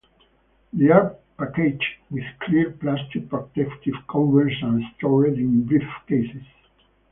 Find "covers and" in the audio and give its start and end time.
4.09-4.83